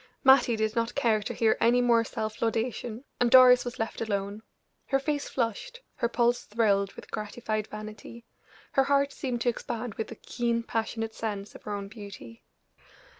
Mattie 0.23 0.55
did 0.55 0.75
not 0.75 0.95
care 0.95 1.21
to 1.21 1.31
hear 1.31 1.55
any 1.61 1.79
more 1.79 2.03
self 2.03 2.41
laudation, 2.41 3.03
and 3.19 3.29
Doris 3.29 3.63
was 3.63 3.77
left 3.77 4.01
alone. 4.01 4.41
Her 4.87 4.97
face 4.97 5.29
flushed, 5.29 5.81
her 5.97 6.09
pulse 6.09 6.45
thrilled 6.45 6.93
with 6.93 7.11
gratified 7.11 7.67
vanity; 7.67 8.25
her 8.71 8.85
heart 8.85 9.11
seemed 9.13 9.41
to 9.41 9.49
expand 9.49 9.93
with 9.93 10.07
the 10.07 10.15
keen, 10.15 10.63
passionate 10.63 11.13
sense 11.13 11.53
of 11.53 11.61
her 11.65 11.71
own 11.73 11.87
beauty. 11.87 12.43